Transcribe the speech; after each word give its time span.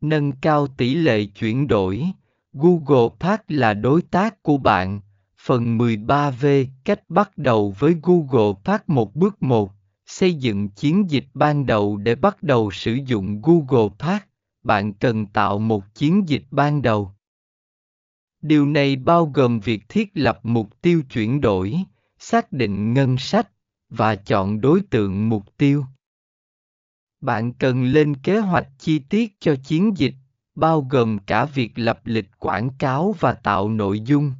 Nâng 0.00 0.32
cao 0.32 0.66
tỷ 0.66 0.94
lệ 0.94 1.24
chuyển 1.24 1.68
đổi. 1.68 2.04
Google 2.52 3.08
Park 3.20 3.40
là 3.48 3.74
đối 3.74 4.02
tác 4.02 4.42
của 4.42 4.56
bạn. 4.56 5.00
Phần 5.40 5.78
13V 5.78 6.66
Cách 6.84 7.00
bắt 7.08 7.38
đầu 7.38 7.74
với 7.78 7.96
Google 8.02 8.52
Park 8.64 8.88
một 8.88 9.14
bước 9.14 9.42
một. 9.42 9.72
Xây 10.06 10.34
dựng 10.34 10.68
chiến 10.68 11.10
dịch 11.10 11.26
ban 11.34 11.66
đầu 11.66 11.96
để 11.96 12.14
bắt 12.14 12.42
đầu 12.42 12.70
sử 12.70 12.98
dụng 13.06 13.42
Google 13.42 13.88
Park, 13.98 14.22
Bạn 14.62 14.92
cần 14.92 15.26
tạo 15.26 15.58
một 15.58 15.94
chiến 15.94 16.28
dịch 16.28 16.44
ban 16.50 16.82
đầu. 16.82 17.12
Điều 18.42 18.66
này 18.66 18.96
bao 18.96 19.26
gồm 19.34 19.60
việc 19.60 19.88
thiết 19.88 20.10
lập 20.14 20.40
mục 20.42 20.82
tiêu 20.82 21.02
chuyển 21.10 21.40
đổi, 21.40 21.76
xác 22.18 22.52
định 22.52 22.94
ngân 22.94 23.18
sách 23.18 23.48
và 23.90 24.16
chọn 24.16 24.60
đối 24.60 24.80
tượng 24.80 25.28
mục 25.28 25.56
tiêu. 25.56 25.84
Bạn 27.20 27.52
cần 27.52 27.84
lên 27.84 28.16
kế 28.16 28.38
hoạch 28.38 28.68
chi 28.78 28.98
tiết 28.98 29.36
cho 29.40 29.54
chiến 29.64 29.96
dịch, 29.96 30.14
bao 30.54 30.86
gồm 30.90 31.18
cả 31.18 31.44
việc 31.44 31.78
lập 31.78 32.00
lịch 32.04 32.30
quảng 32.38 32.70
cáo 32.78 33.14
và 33.20 33.32
tạo 33.32 33.68
nội 33.68 34.00
dung. 34.00 34.32